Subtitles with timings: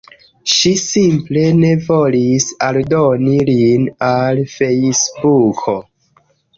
[0.53, 5.81] Ŝi simple ne volis aldoni lin al Fejsbuko.